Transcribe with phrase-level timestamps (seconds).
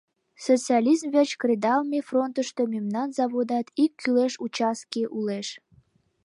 [0.45, 5.47] Социализм верч кредалме фронтышто мемнан заводат ик кӱлеш участке улеш.